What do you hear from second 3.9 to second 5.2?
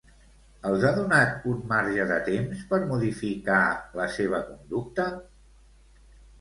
la seva conducta?